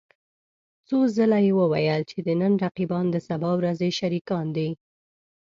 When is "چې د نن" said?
2.09-2.53